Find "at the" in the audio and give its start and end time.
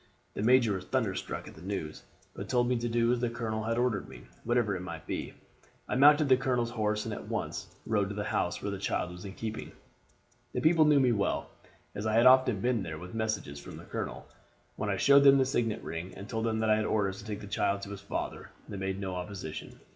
1.47-1.61